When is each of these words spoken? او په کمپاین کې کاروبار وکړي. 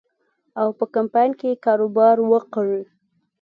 او 0.61 0.67
په 0.77 0.85
کمپاین 0.95 1.31
کې 1.39 1.61
کاروبار 1.65 2.15
وکړي. 2.31 2.81